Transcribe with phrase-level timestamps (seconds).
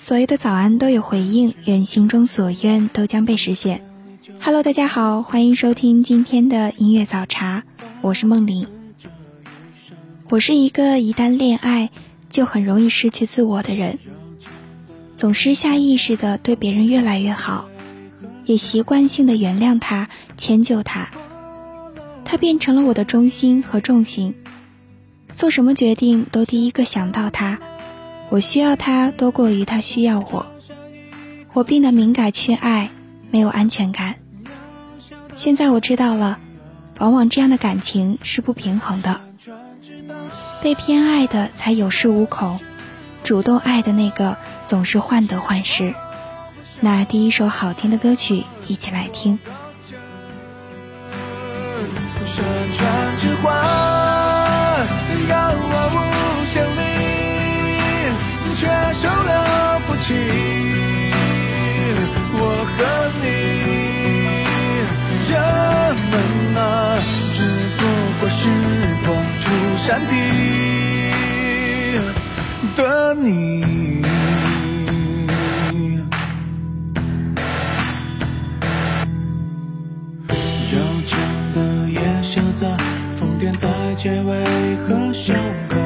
[0.00, 3.84] 所有的早安都有回应，愿心中所愿都将被实现。
[4.40, 7.64] Hello，大家好，欢迎收听今天的音乐早茶，
[8.00, 8.66] 我是梦玲。
[10.30, 11.90] 我是一个一旦恋爱
[12.30, 13.98] 就很容易失去自我的人，
[15.14, 17.68] 总是下意识的对别人越来越好，
[18.46, 21.10] 也习惯性的原谅他、迁就他。
[22.24, 24.34] 他变成了我的中心和重心，
[25.34, 27.60] 做什么决定都第一个想到他。
[28.30, 30.46] 我需要他多过于他需要我，
[31.52, 32.90] 我变得敏感缺爱，
[33.30, 34.14] 没有安全感。
[35.36, 36.38] 现在我知道了，
[36.98, 39.20] 往往这样的感情是不平衡的。
[40.62, 42.60] 被偏爱的才有恃无恐，
[43.24, 45.94] 主动爱的那个总是患得患失。
[46.78, 49.38] 那第一首好听的歌曲，一起来听。
[52.26, 54.09] 山川之花，
[62.32, 62.38] 我
[62.70, 62.78] 和
[63.20, 63.24] 你
[65.30, 65.32] 人
[66.10, 66.14] 们
[66.56, 66.58] 啊
[67.34, 67.38] 只
[67.78, 67.80] 不
[68.20, 68.40] 过是
[69.04, 69.06] 碰
[69.40, 69.42] 触
[69.76, 70.12] 山体
[72.76, 72.80] 的
[73.14, 73.24] 你。
[80.72, 80.76] 悠
[81.06, 81.12] 长
[81.52, 81.58] 的
[81.90, 82.68] 夜宵在
[83.18, 84.30] 疯癫在结尾
[84.86, 85.32] 和首
[85.68, 85.79] 歌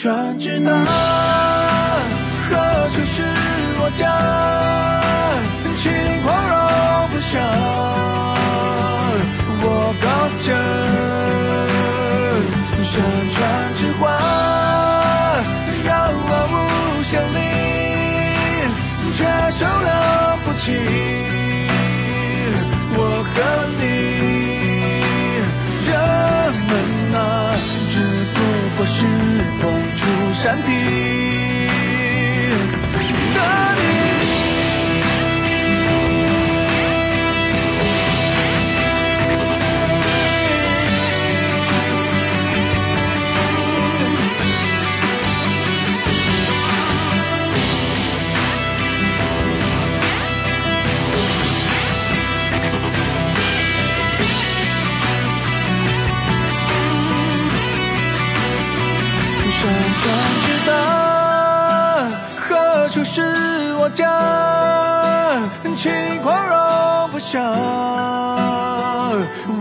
[0.00, 0.70] 山川之大，
[2.48, 2.56] 何
[2.88, 3.22] 处是
[3.82, 4.02] 我家？
[5.76, 6.56] 轻狂容
[7.10, 7.36] 不下，
[9.60, 9.66] 我
[10.00, 10.08] 高
[10.42, 10.48] 枕
[12.82, 12.90] 山
[13.28, 13.38] 川
[13.74, 14.02] 之花，
[15.86, 15.88] 遥
[16.30, 16.56] 望无
[17.02, 17.38] 限林，
[19.12, 19.18] 却
[19.50, 21.09] 收了不起。
[30.50, 31.09] 山体。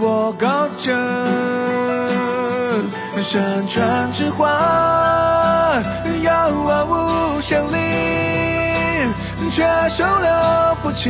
[0.01, 0.91] 我高枕
[3.21, 4.47] 山川之花，
[6.23, 7.77] 遥望无限里，
[9.51, 10.29] 却收留
[10.81, 11.09] 不起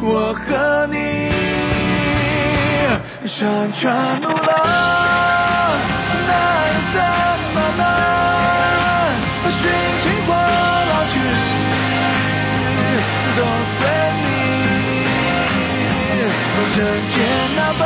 [0.00, 0.96] 我和你。
[3.28, 4.34] 山川路老，
[6.26, 6.30] 那
[6.94, 7.00] 又
[16.74, 17.14] 人间
[17.54, 17.80] 那般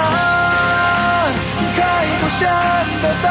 [1.75, 1.79] 开
[2.21, 2.41] 阔山
[3.03, 3.27] 的道，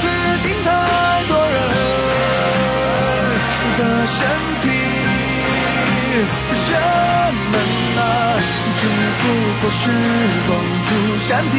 [0.00, 0.02] 此
[0.42, 0.68] 境太
[1.28, 1.56] 多人
[3.78, 4.18] 的身
[4.62, 4.64] 体，
[6.68, 6.72] 人
[7.52, 7.54] 们
[7.98, 8.02] 啊，
[8.80, 8.82] 只
[9.20, 9.22] 不
[9.60, 9.80] 过是
[10.48, 10.50] 光
[10.84, 10.88] 出
[11.28, 11.56] 山体。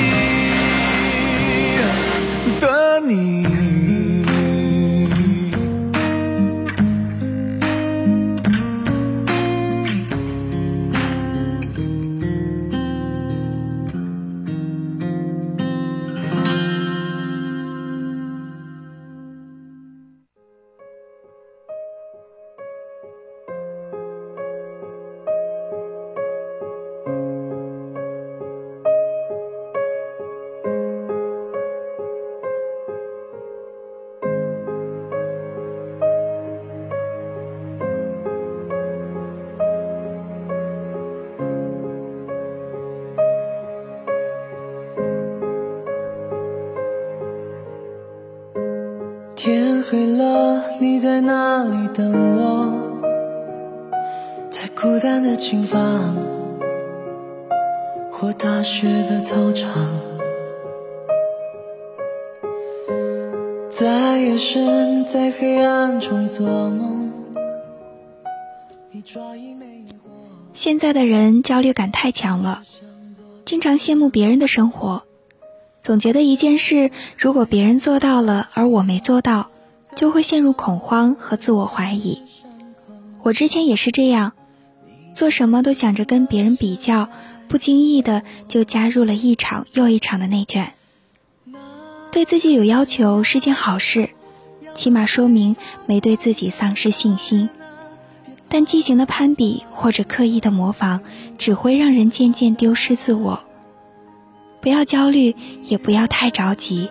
[70.59, 72.63] 现在的人焦虑感太强了，
[73.45, 75.03] 经常羡慕别人的生活。
[75.79, 79.51] 总觉得一件事，如果别人做到了，而我没做到，
[79.95, 82.23] 就会陷入恐慌和自我怀疑。
[83.23, 84.33] 我之前也是这样，
[85.13, 87.07] 做什么都想着跟别人比较，
[87.47, 90.73] 不经意的就加入了一场又一场的内卷。
[92.11, 94.09] 对自己有要求是件好事，
[94.75, 97.47] 起码说明没对自己丧失信心。
[98.49, 101.01] 但畸形的攀比或者刻意的模仿，
[101.37, 103.39] 只会让人渐渐丢失自我。
[104.59, 106.89] 不要焦虑，也不要太着急，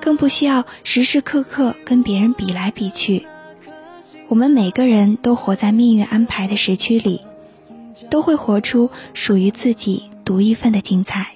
[0.00, 3.26] 更不需要时时刻刻跟别人比来比去。
[4.28, 7.20] 我们每个人都活在命运安排的时区里，
[8.08, 11.34] 都会活出属于自己独一份的精彩。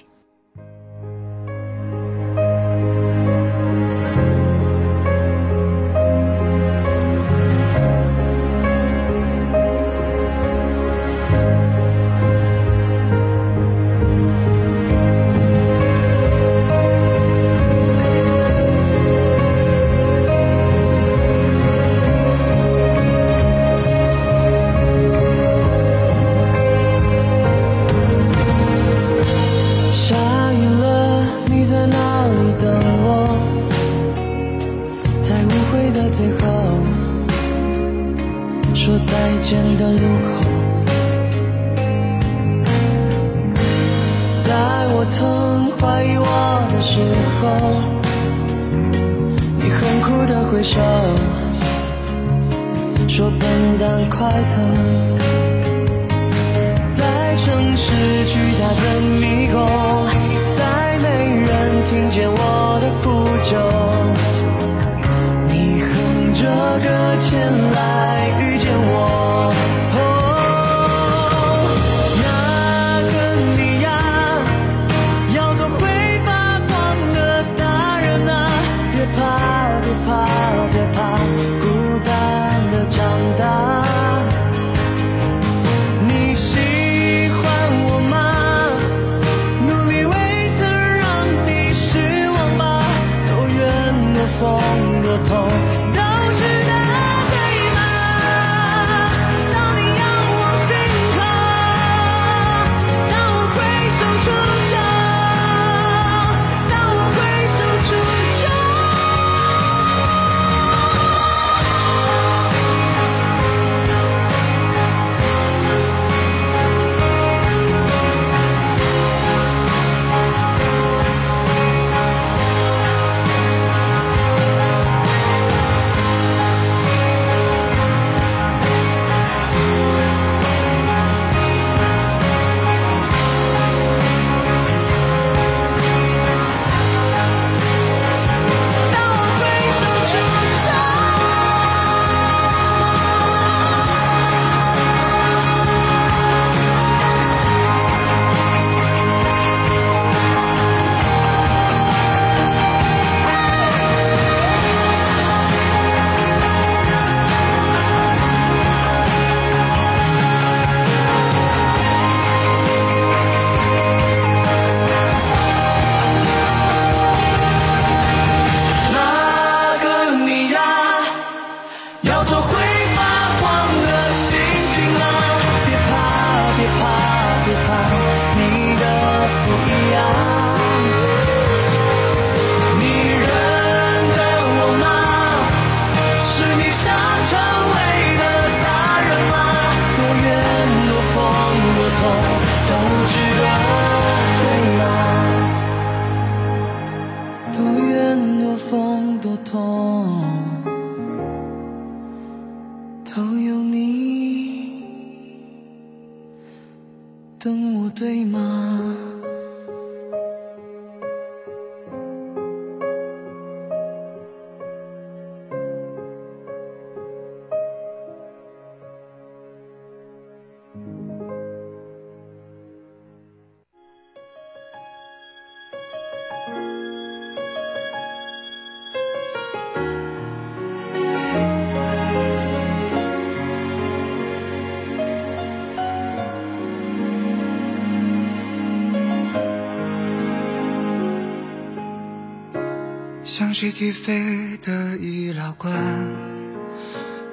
[243.37, 245.71] 像是起飞的医疗馆，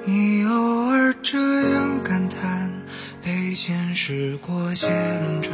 [0.05, 1.39] 你偶尔这
[1.71, 2.69] 样感叹，
[3.23, 4.87] 被现实裹挟
[5.19, 5.51] 轮转。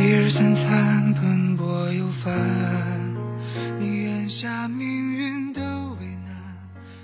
[0.00, 2.32] 一日三餐奔波又烦，
[3.80, 5.60] 你眼下命运的
[6.00, 6.36] 为难。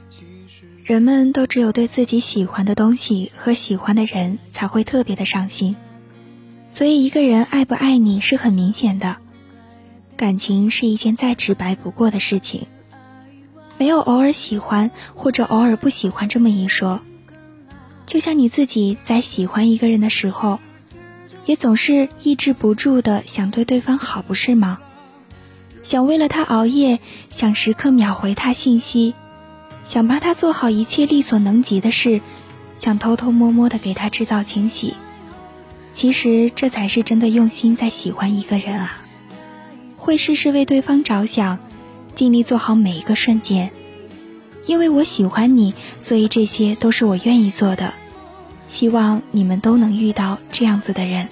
[0.09, 5.75] 其实人们都只有对自己喜欢的东西和喜欢的人才会特别的上心，
[6.71, 9.16] 所以一个人爱不爱你是很明显的。
[10.16, 12.66] 感情是一件再直白不过的事情，
[13.78, 17.00] 没有偶尔喜欢或者偶尔不喜欢这么一说。
[18.06, 20.61] 就像你自己在喜欢一个人的时候，
[21.47, 24.78] 也总是抑制不住的想对对方好，不是吗？
[25.83, 29.14] 想为了他熬夜，想时刻秒回他信息，
[29.87, 32.23] 想帮他做好一切力所能及的事，
[32.78, 34.94] 想偷偷摸摸的给他制造惊喜。
[35.92, 39.03] 其实这才是真的用心在喜欢一个人啊！
[40.04, 41.58] 会事事为对方着想，
[42.14, 43.70] 尽力做好每一个瞬间。
[44.66, 47.94] 因为我喜欢你，所以这些都是我愿意做的。
[48.68, 51.30] 希望你们都能遇到这样子的人。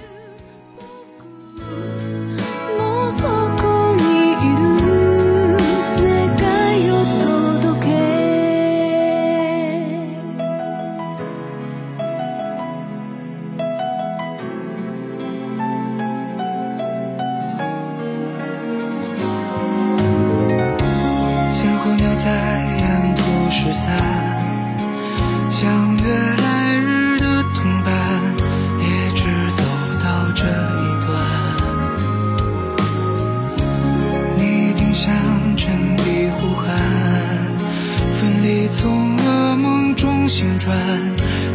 [40.35, 40.75] 星转，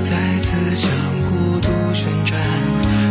[0.02, 0.88] 再次将
[1.24, 2.40] 孤独旋转，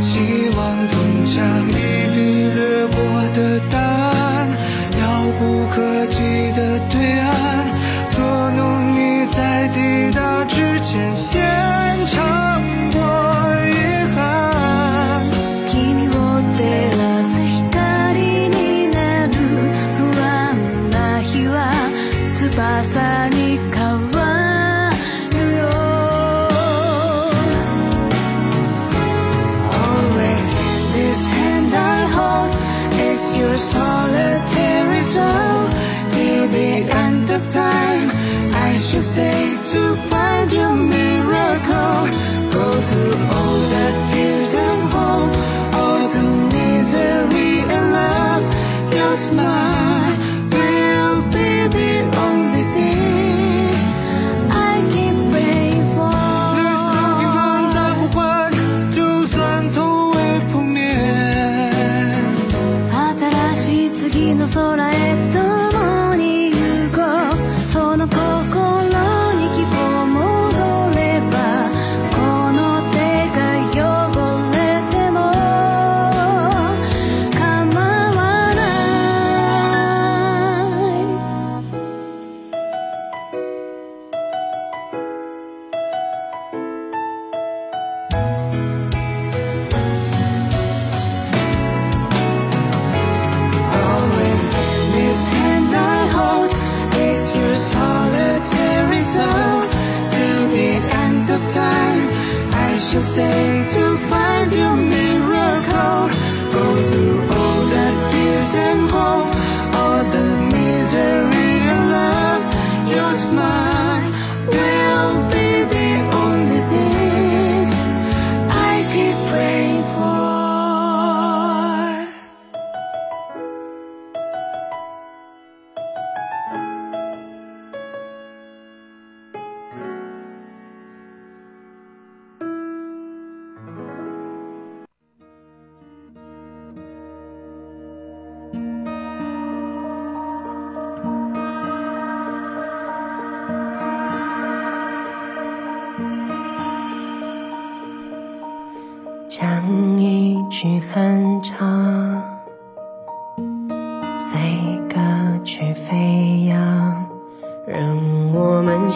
[0.01, 0.21] 希
[0.57, 0.97] 望总
[1.27, 2.97] 像一笔掠过
[3.35, 4.49] 的答案，
[5.01, 5.03] 遥
[5.41, 6.21] 不可及
[6.53, 7.26] 的对岸，
[49.17, 49.86] Smile.
[102.97, 103.86] Shall stay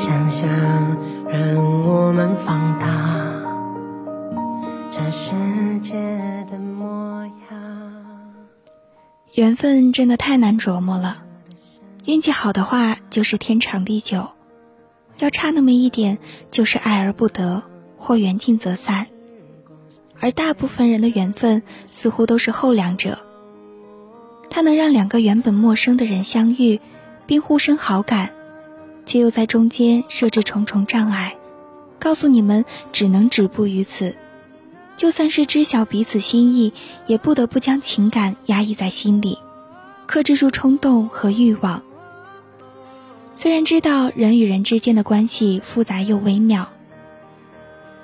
[0.03, 0.49] 想象，
[1.29, 2.87] 让我们放大
[4.89, 5.35] 这世
[5.81, 5.93] 界
[6.51, 8.35] 的模样。
[9.35, 11.23] 缘分真的太难琢磨了，
[12.07, 14.31] 运气好的话就是天长地久，
[15.19, 16.17] 要差那么一点
[16.51, 17.63] 就是爱而不得，
[17.99, 19.07] 或缘尽则散。
[20.19, 23.19] 而大部分人的缘分似乎都是后两者，
[24.49, 26.81] 它能让两个原本陌生的人相遇，
[27.27, 28.31] 并互生好感，
[29.07, 31.37] 却又在中间设置重重障碍，
[31.99, 34.17] 告诉你们只能止步于此。
[34.97, 36.73] 就算是知晓彼此心意，
[37.07, 39.39] 也不得不将情感压抑在心里，
[40.07, 41.83] 克制住冲动和欲望。
[43.35, 46.69] 虽然知道人与人之间的关系复杂又微妙。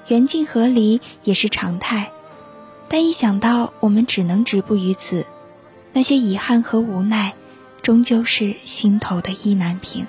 [0.09, 2.13] 缘尽和离也是常态，
[2.89, 5.27] 但一想到我们只能止步于此，
[5.93, 7.35] 那些遗憾和无奈，
[7.83, 10.07] 终究是心头的意难平。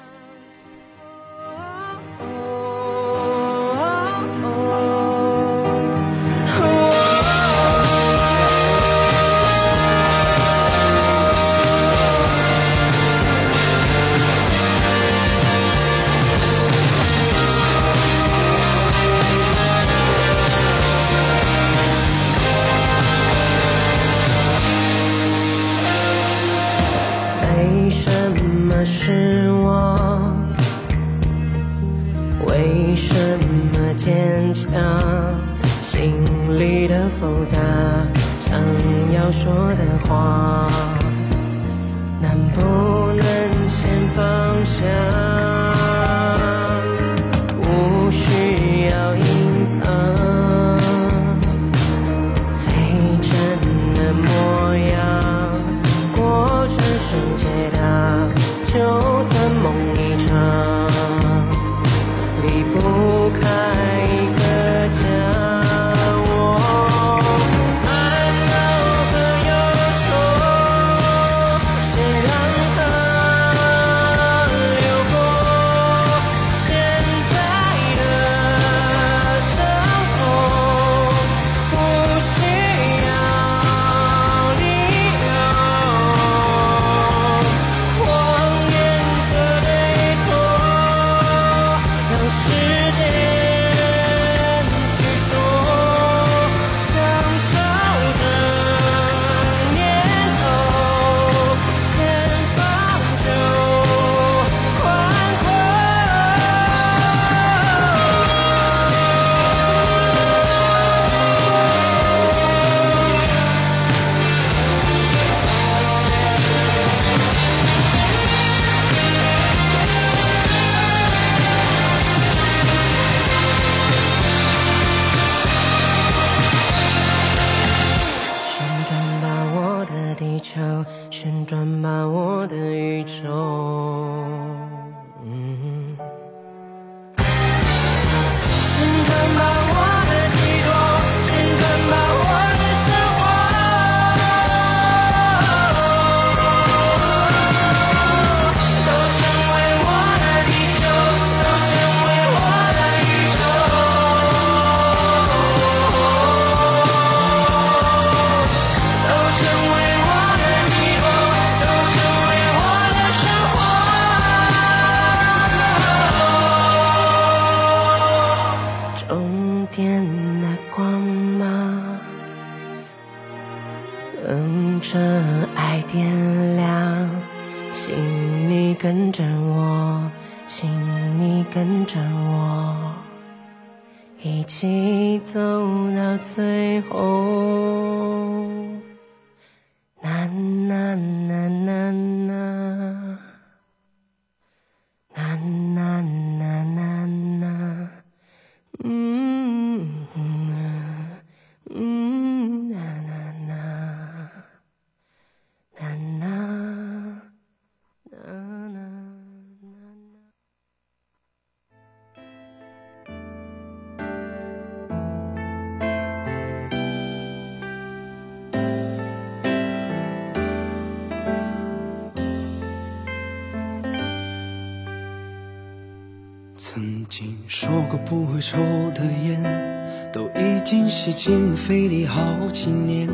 [226.70, 228.58] 曾经说过不会抽
[228.94, 233.08] 的烟，都已经吸进肺里好几年。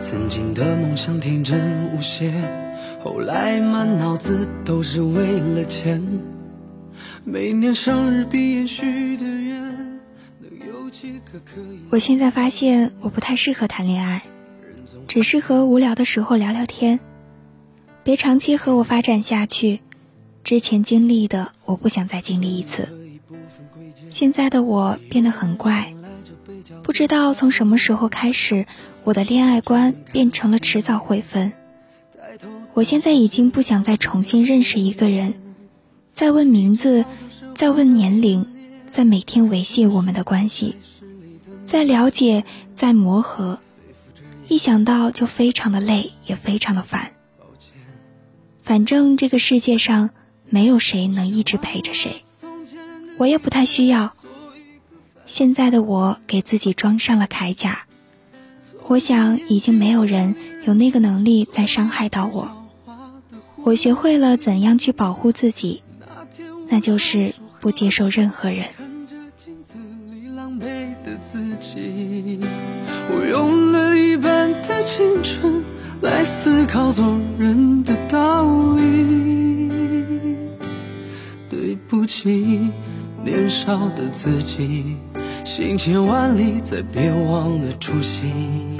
[0.00, 2.32] 曾经的梦想天真无邪，
[3.02, 6.00] 后来满脑子都是为了钱。
[7.24, 9.60] 每年生日闭眼许的愿，
[10.38, 11.80] 能有几个可以？
[11.90, 14.22] 我现在发现我不太适合谈恋爱，
[15.08, 17.00] 只适合无聊的时候聊聊天。
[18.04, 19.80] 别长期和我发展下去，
[20.44, 22.88] 之前经历的我不想再经历一次。
[24.08, 25.94] 现在的我变得很怪，
[26.82, 28.66] 不知道从什么时候开始，
[29.04, 31.52] 我的恋爱观变成了迟早会分。
[32.74, 35.34] 我现在已经不想再重新认识一个人，
[36.14, 37.04] 再问名字，
[37.54, 38.46] 再问年龄，
[38.90, 40.76] 再每天维系我们的关系，
[41.66, 43.58] 再了解，再磨合，
[44.46, 47.12] 一想到就非常的累，也非常的烦。
[48.62, 50.10] 反正这个世界上
[50.50, 52.22] 没有谁能一直陪着谁，
[53.18, 54.12] 我也不太需要。
[55.26, 57.84] 现在的我给自己装上了铠甲，
[58.86, 60.34] 我想已经没有人
[60.64, 62.66] 有那个能力再伤害到我。
[63.64, 65.82] 我学会了怎样去保护自己，
[66.68, 68.66] 那就是不接受任何人。
[73.10, 75.62] 我用了一半的青春
[76.00, 77.04] 来思考做
[77.38, 78.44] 人的道
[78.76, 79.47] 理。
[81.88, 82.70] 不起，
[83.24, 84.98] 年少的自己，
[85.42, 88.76] 行千万里，再别忘了初心。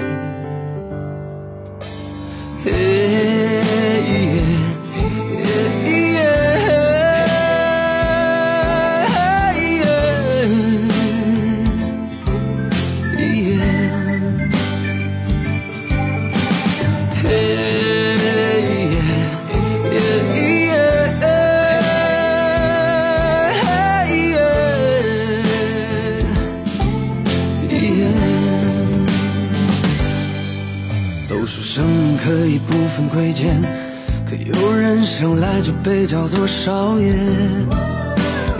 [35.99, 37.11] 被叫做少爷，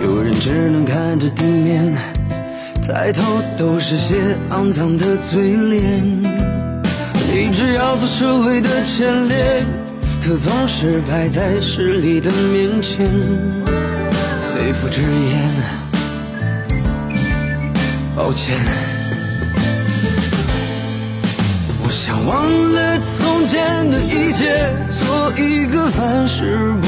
[0.04, 1.96] 有人只能看着地面，
[2.86, 3.22] 抬头
[3.56, 5.82] 都是些肮脏的嘴脸。
[7.32, 9.64] 立志要做社会的前列，
[10.22, 13.06] 可总是摆在势力的面前，
[14.52, 15.50] 肺腑之言，
[18.18, 18.58] 抱歉。
[21.86, 26.88] 我想忘了从前的一切，做一个凡事不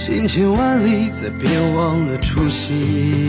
[0.00, 3.28] 行千万里，再别忘了初心。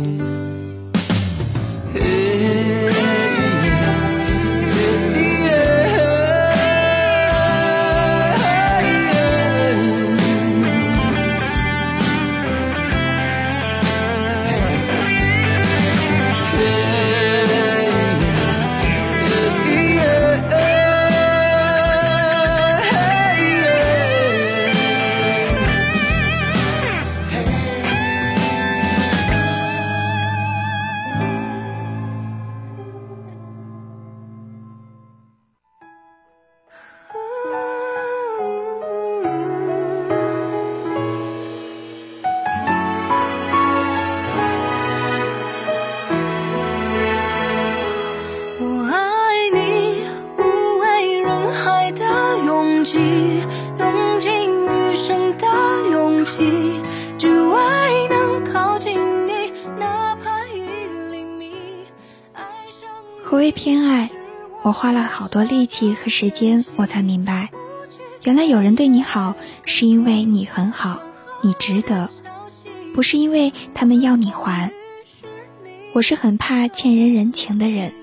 [64.81, 67.51] 花了好多力气和时间，我才明白，
[68.23, 70.99] 原来有人对你好，是因为你很好，
[71.43, 72.09] 你值得，
[72.95, 74.71] 不是因为他们要你还。
[75.93, 77.93] 我是很怕欠人人情的人，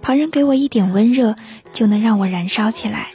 [0.00, 1.36] 旁人给我一点温热，
[1.74, 3.08] 就能让我燃烧起来。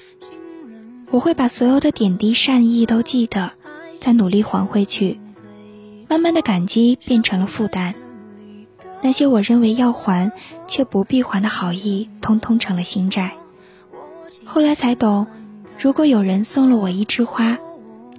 [1.09, 3.53] 我会把所有的点滴善意都记得，
[4.01, 5.19] 再努力还回去。
[6.07, 7.95] 慢慢的感激变成了负担，
[9.01, 10.31] 那些我认为要还
[10.67, 13.33] 却不必还的好意，通通成了心债。
[14.45, 15.27] 后来才懂，
[15.79, 17.57] 如果有人送了我一枝花，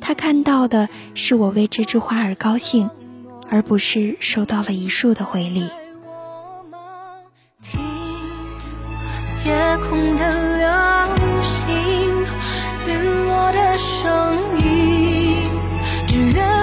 [0.00, 2.90] 他看到的是我为这枝花而高兴，
[3.50, 5.68] 而不是收到了一束的回礼。
[9.44, 10.68] 夜空的流
[11.44, 12.24] 星，
[12.86, 15.44] 陨落的声音，
[16.06, 16.53] 只愿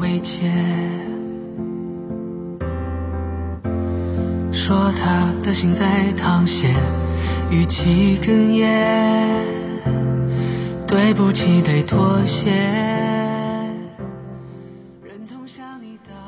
[0.00, 0.14] 未。
[4.50, 6.74] 说他的心在淌血，
[7.50, 9.44] 语气哽咽。
[10.86, 12.50] 对不起，得妥协。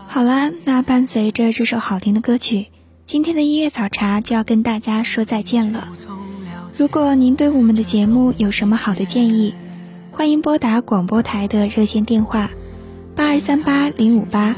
[0.06, 2.66] 好啦，那伴随着这首好听的歌曲，
[3.06, 5.88] 今天的音乐早茶就要跟大家说再见了。
[6.76, 9.54] 如果您对我们的节目有什么好的建议，
[10.12, 12.50] 欢迎拨打广播台的热线电话
[13.16, 14.54] 八二三八零五八，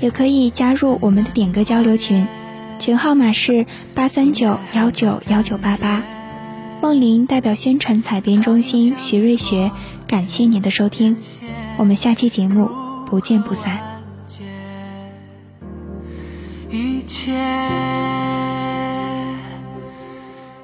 [0.00, 2.28] 也可以加入我们的点歌交流群，
[2.78, 6.04] 群号码是八三九幺九幺九八八。
[6.82, 9.72] 梦玲代表宣传采编中心徐瑞学，
[10.06, 11.16] 感谢您的收听，
[11.78, 12.68] 我们下期节目
[13.08, 13.80] 不见不散。
[16.70, 17.32] 一切。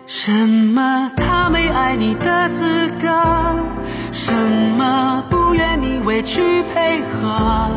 [0.07, 3.09] 什么他没爱你的资格？
[6.23, 7.71] 去配合？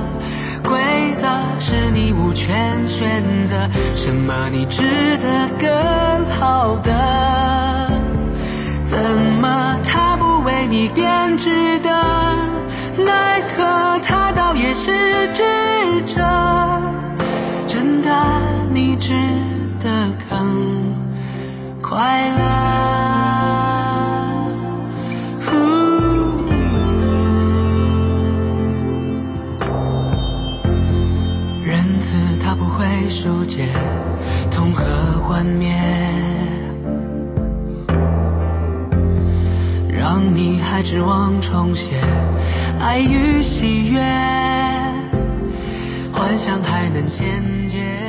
[0.63, 0.79] 规
[1.15, 1.27] 则
[1.59, 7.91] 是你无权选择，什么你值得更好的？
[8.85, 11.89] 怎么他不为你编织的？
[12.97, 15.43] 奈何他倒也是智
[16.05, 16.21] 者。
[17.67, 18.09] 真的，
[18.71, 19.13] 你值
[19.83, 19.89] 得
[20.29, 20.95] 更
[21.81, 23.14] 快乐。
[33.05, 33.67] 它不会疏解，
[34.49, 34.83] 痛和
[35.21, 35.71] 幻灭，
[39.87, 41.91] 让你还指望重写
[42.79, 43.99] 爱与喜悦。
[46.11, 47.27] 幻想还能衔
[47.67, 48.04] 接。